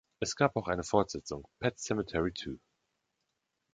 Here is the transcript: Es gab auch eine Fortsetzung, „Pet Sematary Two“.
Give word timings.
Es 0.19 0.35
gab 0.35 0.55
auch 0.55 0.67
eine 0.67 0.83
Fortsetzung, 0.83 1.45
„Pet 1.59 1.79
Sematary 1.79 2.33
Two“. 2.33 2.57